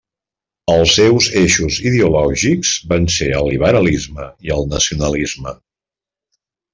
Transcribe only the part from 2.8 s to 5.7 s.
van ser el liberalisme i el nacionalisme.